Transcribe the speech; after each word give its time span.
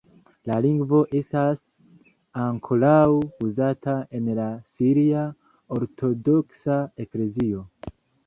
La 0.49 0.55
lingvo 0.65 1.01
estas 1.17 1.59
ankoraŭ 2.45 3.03
uzata 3.49 3.95
en 4.21 4.31
la 4.39 4.47
siria 4.79 5.25
ortodoksa 5.79 6.79
eklezio. 7.05 7.63